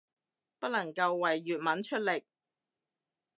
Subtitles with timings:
[0.57, 2.25] 不能夠為粵文出力